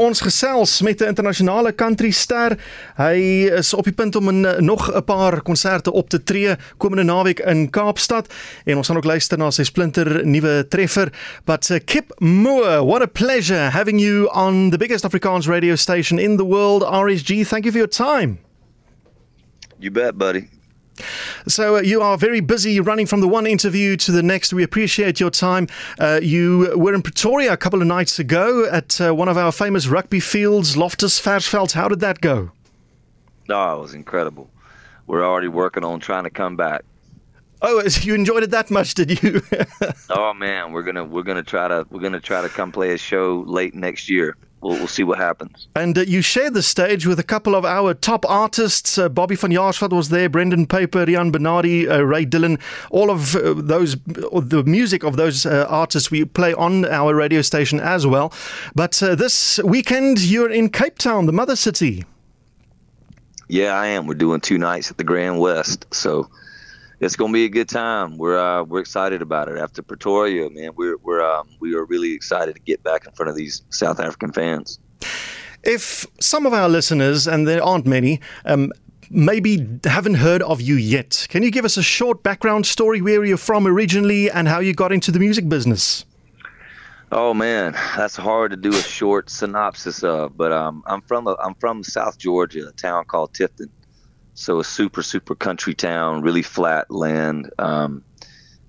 ons 0.00 0.20
gesels 0.24 0.80
met 0.82 1.00
'n 1.00 1.12
internasionale 1.12 1.74
country 1.74 2.10
ster. 2.10 2.56
Hy 2.96 3.48
is 3.58 3.74
op 3.74 3.84
die 3.84 3.92
punt 3.92 4.16
om 4.16 4.28
in, 4.28 4.64
nog 4.64 4.90
'n 4.92 5.04
paar 5.04 5.42
konserte 5.42 5.92
op 5.92 6.08
te 6.08 6.22
tree 6.22 6.56
komende 6.76 7.04
naweek 7.04 7.40
in 7.40 7.70
Kaapstad 7.70 8.32
en 8.64 8.76
ons 8.76 8.86
gaan 8.86 8.96
ook 8.96 9.04
luister 9.04 9.38
na 9.38 9.50
sy 9.50 9.62
splinter 9.62 10.26
nuwe 10.26 10.66
treffer. 10.68 11.12
But 11.44 11.70
uh, 11.70 11.78
Kip 11.84 12.12
Moore, 12.18 12.84
what 12.84 13.02
a 13.02 13.06
pleasure 13.06 13.70
having 13.70 14.00
you 14.00 14.28
on 14.32 14.70
the 14.70 14.78
biggest 14.78 15.04
Afrikaans 15.04 15.46
radio 15.46 15.76
station 15.76 16.18
in 16.18 16.36
the 16.36 16.46
world, 16.46 16.82
RSG. 16.82 17.46
Thank 17.46 17.64
you 17.64 17.72
for 17.72 17.78
your 17.78 17.88
time. 17.88 18.38
You 19.78 19.90
bet, 19.90 20.18
buddy. 20.18 20.59
So 21.48 21.76
uh, 21.76 21.80
you 21.80 22.02
are 22.02 22.16
very 22.16 22.40
busy 22.40 22.80
running 22.80 23.06
from 23.06 23.20
the 23.20 23.28
one 23.28 23.46
interview 23.46 23.96
to 23.98 24.12
the 24.12 24.22
next. 24.22 24.52
We 24.52 24.62
appreciate 24.62 25.20
your 25.20 25.30
time. 25.30 25.68
Uh, 25.98 26.20
you 26.22 26.72
were 26.76 26.94
in 26.94 27.02
Pretoria 27.02 27.52
a 27.52 27.56
couple 27.56 27.80
of 27.80 27.86
nights 27.86 28.18
ago 28.18 28.68
at 28.70 29.00
uh, 29.00 29.14
one 29.14 29.28
of 29.28 29.36
our 29.36 29.52
famous 29.52 29.86
rugby 29.86 30.20
fields, 30.20 30.76
Loftus 30.76 31.20
Versfeld. 31.20 31.72
How 31.72 31.88
did 31.88 32.00
that 32.00 32.20
go? 32.20 32.52
Oh, 33.48 33.78
it 33.78 33.82
was 33.82 33.94
incredible. 33.94 34.50
We're 35.06 35.24
already 35.24 35.48
working 35.48 35.84
on 35.84 36.00
trying 36.00 36.24
to 36.24 36.30
come 36.30 36.56
back. 36.56 36.84
Oh, 37.62 37.82
you 38.00 38.14
enjoyed 38.14 38.42
it 38.42 38.50
that 38.50 38.70
much, 38.70 38.94
did 38.94 39.22
you? 39.22 39.42
oh 40.10 40.32
man, 40.34 40.72
we're 40.72 40.82
gonna 40.82 41.04
we're 41.04 41.22
gonna 41.22 41.42
try 41.42 41.68
to 41.68 41.86
we're 41.90 42.00
gonna 42.00 42.20
try 42.20 42.42
to 42.42 42.48
come 42.48 42.72
play 42.72 42.94
a 42.94 42.98
show 42.98 43.44
late 43.46 43.74
next 43.74 44.08
year 44.08 44.36
we'll, 44.62 44.78
we'll 44.78 44.86
see 44.86 45.02
what 45.02 45.18
happens. 45.18 45.68
And 45.74 45.96
uh, 45.96 46.02
you 46.02 46.22
shared 46.22 46.54
the 46.54 46.62
stage 46.62 47.06
with 47.06 47.18
a 47.18 47.22
couple 47.24 47.54
of 47.54 47.64
our 47.64 47.94
top 47.94 48.24
artists. 48.28 48.98
Uh, 48.98 49.08
Bobby 49.08 49.36
van 49.36 49.50
Jaarsveld 49.50 49.92
was 49.92 50.08
there, 50.08 50.28
Brendan 50.28 50.66
Peyper, 50.66 51.06
Riaan 51.06 51.32
Benadé, 51.32 51.90
uh, 51.90 52.04
Ray 52.04 52.26
Dylan. 52.26 52.60
All 52.90 53.10
of 53.10 53.34
uh, 53.36 53.54
those, 53.56 53.96
the 54.04 54.62
music 54.66 55.04
of 55.04 55.16
those 55.16 55.46
uh, 55.46 55.66
artists 55.68 56.10
we 56.10 56.24
play 56.24 56.54
on 56.54 56.84
our 56.86 57.14
radio 57.14 57.42
station 57.42 57.80
as 57.80 58.06
well. 58.06 58.32
But 58.74 59.02
uh, 59.02 59.14
this 59.14 59.58
weekend, 59.64 60.20
you're 60.20 60.50
in 60.50 60.70
Cape 60.70 60.98
Town, 60.98 61.26
the 61.26 61.32
mother 61.32 61.56
city. 61.56 62.04
Yeah, 63.48 63.72
I 63.72 63.86
am. 63.88 64.06
We're 64.06 64.14
doing 64.14 64.40
two 64.40 64.58
nights 64.58 64.90
at 64.90 64.96
the 64.96 65.04
Grand 65.04 65.40
West. 65.40 65.86
So 65.92 66.30
it's 67.00 67.16
going 67.16 67.30
to 67.30 67.32
be 67.32 67.46
a 67.46 67.48
good 67.48 67.68
time. 67.68 68.18
We're 68.18 68.38
uh, 68.38 68.62
we're 68.64 68.80
excited 68.80 69.22
about 69.22 69.48
it. 69.48 69.58
After 69.58 69.82
Pretoria, 69.82 70.50
man, 70.50 70.72
we're 70.76 70.98
we're 70.98 71.22
um, 71.22 71.48
we 71.58 71.74
are 71.74 71.84
really 71.84 72.12
excited 72.12 72.54
to 72.54 72.60
get 72.60 72.82
back 72.82 73.06
in 73.06 73.12
front 73.12 73.30
of 73.30 73.36
these 73.36 73.62
South 73.70 73.98
African 73.98 74.32
fans. 74.32 74.78
If 75.62 76.06
some 76.20 76.46
of 76.46 76.52
our 76.52 76.68
listeners, 76.68 77.26
and 77.26 77.48
there 77.48 77.62
aren't 77.62 77.86
many, 77.86 78.20
um, 78.44 78.72
maybe 79.10 79.66
haven't 79.84 80.14
heard 80.14 80.42
of 80.42 80.60
you 80.60 80.74
yet, 80.76 81.26
can 81.30 81.42
you 81.42 81.50
give 81.50 81.64
us 81.64 81.76
a 81.76 81.82
short 81.82 82.22
background 82.22 82.66
story 82.66 83.00
where 83.00 83.24
you're 83.24 83.36
from 83.36 83.66
originally 83.66 84.30
and 84.30 84.46
how 84.48 84.60
you 84.60 84.74
got 84.74 84.92
into 84.92 85.10
the 85.10 85.18
music 85.18 85.48
business? 85.48 86.04
Oh 87.12 87.34
man, 87.34 87.72
that's 87.96 88.14
hard 88.14 88.52
to 88.52 88.56
do 88.56 88.70
a 88.70 88.82
short 88.82 89.30
synopsis 89.30 90.04
of. 90.04 90.36
But 90.36 90.52
um, 90.52 90.84
I'm 90.86 91.00
from 91.00 91.26
a, 91.26 91.34
I'm 91.42 91.54
from 91.54 91.82
South 91.82 92.18
Georgia, 92.18 92.68
a 92.68 92.72
town 92.72 93.04
called 93.06 93.32
Tifton 93.32 93.68
so 94.40 94.58
a 94.58 94.64
super 94.64 95.02
super 95.02 95.34
country 95.34 95.74
town, 95.74 96.22
really 96.22 96.40
flat 96.40 96.90
land. 96.90 97.50
Um, 97.58 98.02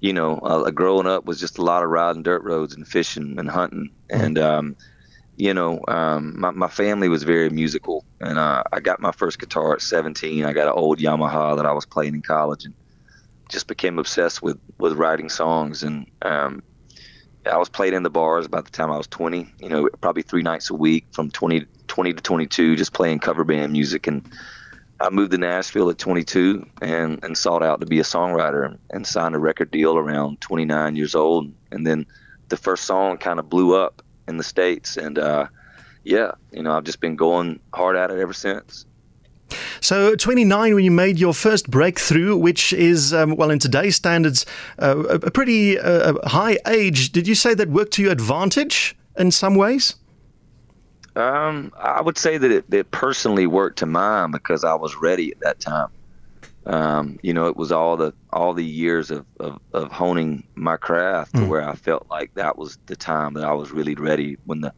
you 0.00 0.14
know, 0.14 0.38
uh, 0.38 0.70
growing 0.70 1.06
up 1.06 1.26
was 1.26 1.38
just 1.38 1.58
a 1.58 1.62
lot 1.62 1.82
of 1.82 1.90
riding 1.90 2.22
dirt 2.22 2.42
roads 2.42 2.74
and 2.74 2.88
fishing 2.88 3.38
and 3.38 3.50
hunting, 3.50 3.90
mm-hmm. 4.08 4.20
and 4.24 4.38
um, 4.38 4.76
you 5.36 5.52
know, 5.52 5.80
um, 5.86 6.40
my 6.40 6.50
my 6.52 6.68
family 6.68 7.08
was 7.08 7.22
very 7.22 7.50
musical, 7.50 8.06
and 8.18 8.38
uh, 8.38 8.62
I 8.72 8.80
got 8.80 9.00
my 9.00 9.12
first 9.12 9.38
guitar 9.38 9.74
at 9.74 9.82
17. 9.82 10.44
I 10.46 10.54
got 10.54 10.68
an 10.68 10.72
old 10.72 11.00
Yamaha 11.00 11.56
that 11.56 11.66
I 11.66 11.72
was 11.72 11.84
playing 11.84 12.14
in 12.14 12.22
college, 12.22 12.64
and 12.64 12.72
just 13.50 13.66
became 13.66 13.98
obsessed 13.98 14.42
with 14.42 14.58
with 14.78 14.94
writing 14.94 15.28
songs 15.28 15.82
and 15.82 16.10
um, 16.22 16.62
I 17.46 17.56
was 17.56 17.68
playing 17.68 17.94
in 17.94 18.02
the 18.02 18.10
bars 18.10 18.48
by 18.48 18.60
the 18.60 18.70
time 18.70 18.90
I 18.90 18.98
was 18.98 19.06
20, 19.06 19.54
you 19.60 19.68
know, 19.70 19.88
probably 20.02 20.22
three 20.22 20.42
nights 20.42 20.68
a 20.68 20.74
week 20.74 21.06
from 21.12 21.30
20, 21.30 21.64
20 21.86 22.12
to 22.12 22.22
22, 22.22 22.76
just 22.76 22.92
playing 22.92 23.20
cover 23.20 23.42
band 23.42 23.72
music. 23.72 24.06
And 24.06 24.30
I 25.00 25.10
moved 25.10 25.30
to 25.32 25.38
Nashville 25.38 25.90
at 25.90 25.98
22 25.98 26.66
and, 26.82 27.22
and 27.22 27.38
sought 27.38 27.62
out 27.62 27.80
to 27.80 27.86
be 27.86 28.00
a 28.00 28.04
songwriter 28.04 28.76
and, 28.90 29.06
signed 29.06 29.34
a 29.34 29.38
record 29.38 29.70
deal 29.70 29.96
around 29.96 30.40
29 30.40 30.96
years 30.96 31.14
old. 31.14 31.52
And 31.70 31.86
then 31.86 32.06
the 32.48 32.56
first 32.56 32.84
song 32.84 33.16
kind 33.18 33.38
of 33.38 33.48
blew 33.48 33.74
up 33.74 34.02
in 34.26 34.38
the 34.38 34.44
States. 34.44 34.96
And 34.96 35.18
uh, 35.18 35.46
yeah, 36.02 36.32
you 36.50 36.62
know, 36.62 36.72
I've 36.72 36.84
just 36.84 37.00
been 37.00 37.16
going 37.16 37.60
hard 37.72 37.96
at 37.96 38.10
it 38.10 38.18
ever 38.18 38.32
since. 38.32 38.86
So, 39.80 40.14
29 40.14 40.74
when 40.74 40.84
you 40.84 40.90
made 40.90 41.18
your 41.18 41.32
first 41.32 41.70
breakthrough, 41.70 42.36
which 42.36 42.72
is, 42.72 43.14
um, 43.14 43.36
well, 43.36 43.50
in 43.50 43.58
today's 43.58 43.96
standards, 43.96 44.44
uh, 44.78 45.04
a 45.08 45.30
pretty 45.30 45.78
uh, 45.78 46.14
high 46.28 46.58
age. 46.66 47.12
Did 47.12 47.26
you 47.26 47.34
say 47.34 47.54
that 47.54 47.70
worked 47.70 47.92
to 47.94 48.02
your 48.02 48.12
advantage 48.12 48.96
in 49.16 49.30
some 49.30 49.54
ways? 49.54 49.94
Um, 51.18 51.72
I 51.76 52.00
would 52.00 52.16
say 52.16 52.38
that 52.38 52.50
it, 52.50 52.72
it 52.72 52.90
personally 52.92 53.48
worked 53.48 53.80
to 53.80 53.86
mine 53.86 54.30
because 54.30 54.62
I 54.62 54.74
was 54.74 54.94
ready 54.96 55.32
at 55.32 55.40
that 55.40 55.58
time. 55.58 55.88
Um, 56.64 57.18
you 57.22 57.34
know, 57.34 57.48
it 57.48 57.56
was 57.56 57.72
all 57.72 57.96
the 57.96 58.12
all 58.30 58.54
the 58.54 58.64
years 58.64 59.10
of, 59.10 59.24
of, 59.40 59.58
of 59.72 59.90
honing 59.90 60.46
my 60.54 60.76
craft 60.76 61.32
mm. 61.32 61.40
to 61.40 61.46
where 61.46 61.68
I 61.68 61.74
felt 61.74 62.06
like 62.08 62.34
that 62.34 62.56
was 62.56 62.78
the 62.86 62.94
time 62.94 63.34
that 63.34 63.44
I 63.44 63.52
was 63.52 63.72
really 63.72 63.94
ready. 63.94 64.36
When 64.44 64.60
the 64.60 64.72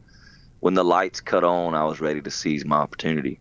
when 0.61 0.73
the 0.73 0.83
lights 0.83 1.21
cut 1.21 1.43
on, 1.43 1.75
I 1.75 1.83
was 1.83 2.01
ready 2.01 2.21
to 2.21 2.31
seize 2.31 2.65
my 2.65 2.77
opportunity. 2.77 3.39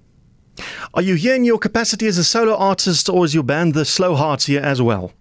Are 0.93 1.00
you 1.00 1.15
here 1.15 1.37
in 1.37 1.44
your 1.44 1.59
capacity 1.59 2.06
as 2.06 2.19
a 2.19 2.25
solo 2.25 2.55
artist, 2.55 3.09
or 3.09 3.25
is 3.25 3.32
your 3.32 3.44
band 3.44 3.72
the 3.72 3.84
Slow 3.84 4.15
Hearts 4.15 4.47
here 4.47 4.61
as 4.61 4.82
well? 4.82 5.12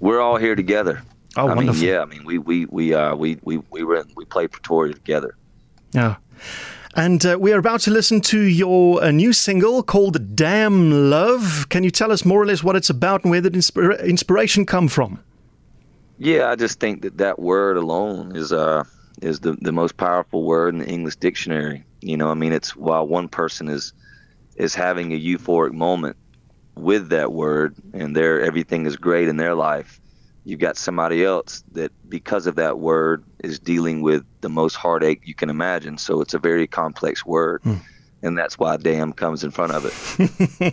We're 0.00 0.20
all 0.20 0.36
here 0.36 0.54
together. 0.54 1.02
Oh, 1.36 1.48
I 1.48 1.54
wonderful. 1.54 1.82
mean, 1.82 1.92
yeah. 1.92 2.00
I 2.00 2.06
mean, 2.06 2.24
we 2.24 2.38
we 2.38 2.64
we 2.66 2.94
uh, 2.94 3.14
we 3.14 3.38
we 3.42 3.58
we 3.70 3.82
were 3.82 3.96
in, 3.96 4.10
we 4.16 4.24
played 4.24 4.52
Pretoria 4.52 4.94
together. 4.94 5.36
Yeah. 5.92 6.16
And 6.94 7.26
uh, 7.26 7.36
we 7.38 7.52
are 7.52 7.58
about 7.58 7.80
to 7.80 7.90
listen 7.90 8.22
to 8.22 8.40
your 8.40 9.04
uh, 9.04 9.10
new 9.10 9.34
single 9.34 9.82
called 9.82 10.34
Damn 10.34 11.10
Love. 11.10 11.66
Can 11.68 11.84
you 11.84 11.90
tell 11.90 12.10
us 12.10 12.24
more 12.24 12.40
or 12.40 12.46
less 12.46 12.64
what 12.64 12.74
it's 12.74 12.88
about 12.88 13.22
and 13.22 13.30
where 13.30 13.42
did 13.42 13.52
inspira- 13.52 14.02
inspiration 14.02 14.64
come 14.64 14.88
from? 14.88 15.22
Yeah, 16.18 16.48
I 16.48 16.56
just 16.56 16.80
think 16.80 17.02
that 17.02 17.18
that 17.18 17.38
word 17.38 17.76
alone 17.76 18.34
is 18.34 18.50
uh 18.50 18.84
is 19.20 19.40
the 19.40 19.52
the 19.60 19.72
most 19.72 19.98
powerful 19.98 20.44
word 20.44 20.72
in 20.72 20.80
the 20.80 20.88
English 20.88 21.16
dictionary. 21.16 21.84
You 22.00 22.16
know, 22.16 22.30
I 22.30 22.34
mean, 22.34 22.54
it's 22.54 22.74
while 22.74 23.06
one 23.06 23.28
person 23.28 23.68
is 23.68 23.92
is 24.56 24.74
having 24.74 25.12
a 25.12 25.20
euphoric 25.20 25.72
moment 25.72 26.16
with 26.76 27.10
that 27.10 27.32
word 27.32 27.74
and 27.92 28.16
their 28.16 28.40
everything 28.40 28.86
is 28.86 28.96
great 28.96 29.28
in 29.28 29.36
their 29.36 29.54
life 29.54 30.00
you've 30.46 30.60
got 30.60 30.76
somebody 30.76 31.24
else 31.24 31.64
that 31.72 31.90
because 32.08 32.46
of 32.46 32.54
that 32.54 32.78
word 32.78 33.24
is 33.40 33.58
dealing 33.58 34.00
with 34.00 34.24
the 34.42 34.48
most 34.48 34.76
heartache 34.76 35.20
you 35.24 35.34
can 35.34 35.50
imagine. 35.50 35.98
So 35.98 36.20
it's 36.20 36.34
a 36.34 36.38
very 36.38 36.68
complex 36.68 37.26
word 37.26 37.62
mm. 37.62 37.80
and 38.22 38.38
that's 38.38 38.56
why 38.56 38.76
damn 38.76 39.12
comes 39.12 39.42
in 39.42 39.50
front 39.50 39.72
of 39.72 39.84
it. 39.84 40.72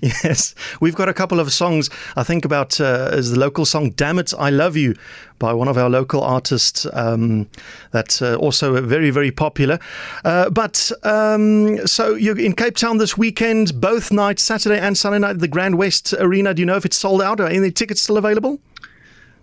Yes. 0.22 0.54
We've 0.80 0.94
got 0.94 1.08
a 1.08 1.12
couple 1.12 1.40
of 1.40 1.52
songs. 1.52 1.90
I 2.14 2.22
think 2.22 2.44
about 2.44 2.80
uh, 2.80 3.08
as 3.10 3.32
the 3.32 3.38
local 3.40 3.64
song 3.64 3.90
damn 3.90 4.20
it 4.20 4.32
i 4.38 4.50
love 4.50 4.76
you 4.76 4.94
by 5.40 5.52
one 5.52 5.66
of 5.66 5.76
our 5.76 5.90
local 5.90 6.22
artists 6.22 6.86
um, 6.92 7.48
that's 7.90 8.22
uh, 8.22 8.36
also 8.36 8.80
very 8.80 9.10
very 9.10 9.32
popular. 9.32 9.80
Uh, 10.24 10.48
but 10.48 10.92
um, 11.02 11.84
so 11.88 12.14
you're 12.14 12.38
in 12.38 12.52
cape 12.52 12.76
town 12.76 12.98
this 12.98 13.18
weekend 13.18 13.80
both 13.80 14.12
nights 14.12 14.44
saturday 14.44 14.78
and 14.78 14.96
sunday 14.96 15.18
night 15.18 15.30
at 15.30 15.40
the 15.40 15.48
grand 15.48 15.76
west 15.76 16.14
arena. 16.20 16.54
Do 16.54 16.62
you 16.62 16.66
know 16.66 16.76
if 16.76 16.84
it's 16.84 16.96
sold 16.96 17.20
out? 17.20 17.40
Or 17.40 17.48
any 17.48 17.72
tickets 17.72 18.02
still 18.02 18.16
available 18.16 18.60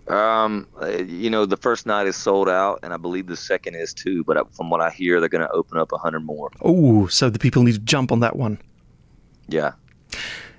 um, 0.08 0.68
you 1.06 1.30
know, 1.30 1.46
the 1.46 1.56
first 1.56 1.86
night 1.86 2.06
is 2.06 2.16
sold 2.16 2.48
out, 2.48 2.80
and 2.82 2.92
I 2.92 2.96
believe 2.96 3.26
the 3.26 3.36
second 3.36 3.74
is 3.74 3.92
too. 3.92 4.22
But 4.24 4.54
from 4.54 4.70
what 4.70 4.80
I 4.80 4.90
hear, 4.90 5.20
they're 5.20 5.28
going 5.28 5.46
to 5.46 5.50
open 5.50 5.78
up 5.78 5.92
a 5.92 5.98
hundred 5.98 6.20
more. 6.20 6.50
Oh, 6.62 7.06
so 7.06 7.28
the 7.30 7.38
people 7.38 7.62
need 7.62 7.74
to 7.74 7.80
jump 7.80 8.12
on 8.12 8.20
that 8.20 8.36
one. 8.36 8.58
Yeah. 9.48 9.72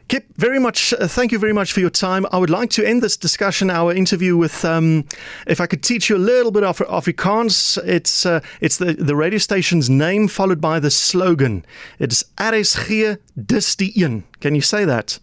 Kip, 0.07 0.25
very 0.37 0.59
much. 0.59 0.93
Uh, 0.93 1.07
thank 1.07 1.33
you 1.33 1.39
very 1.39 1.51
much 1.51 1.73
for 1.73 1.81
your 1.81 1.89
time. 1.89 2.25
I 2.31 2.37
would 2.37 2.49
like 2.49 2.69
to 2.71 2.85
end 2.85 3.01
this 3.01 3.17
discussion, 3.17 3.69
our 3.69 3.93
interview, 3.93 4.37
with 4.37 4.63
um, 4.63 5.05
if 5.47 5.59
I 5.59 5.67
could 5.67 5.83
teach 5.83 6.09
you 6.09 6.15
a 6.15 6.17
little 6.17 6.51
bit 6.51 6.63
of 6.63 6.77
Afrikaans. 6.79 7.77
It's 7.85 8.25
uh, 8.25 8.39
it's 8.61 8.77
the 8.77 8.93
the 8.93 9.15
radio 9.15 9.37
station's 9.37 9.89
name 9.89 10.29
followed 10.29 10.61
by 10.61 10.79
the 10.79 10.91
slogan. 10.91 11.65
It's 11.99 12.23
RSG 12.37 13.17
dis 13.45 13.75
die. 13.75 14.23
Can 14.39 14.55
you 14.55 14.61
say 14.61 14.85
that? 14.85 15.19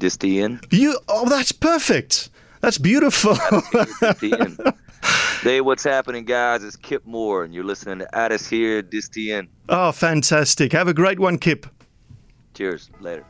Distian. 0.00 0.72
You 0.72 0.98
oh 1.08 1.28
that's 1.28 1.52
perfect. 1.52 2.30
That's 2.60 2.78
beautiful. 2.78 3.34
hey, 5.42 5.60
what's 5.62 5.84
happening, 5.84 6.24
guys? 6.24 6.62
It's 6.62 6.76
Kip 6.76 7.06
Moore, 7.06 7.44
and 7.44 7.54
you're 7.54 7.64
listening 7.64 8.00
to 8.00 8.14
Addis 8.14 8.46
here, 8.46 8.82
Distian. 8.82 9.48
Oh, 9.68 9.92
fantastic. 9.92 10.72
Have 10.72 10.88
a 10.88 10.94
great 10.94 11.18
one, 11.18 11.38
Kip. 11.38 11.66
Cheers. 12.52 12.90
Later. 13.00 13.24